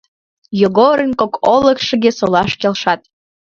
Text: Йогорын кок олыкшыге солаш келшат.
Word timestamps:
Йогорын 0.61 1.11
кок 1.19 1.33
олыкшыге 1.53 2.11
солаш 2.19 2.51
келшат. 2.61 3.01